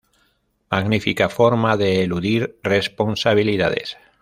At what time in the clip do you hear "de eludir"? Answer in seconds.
1.77-2.57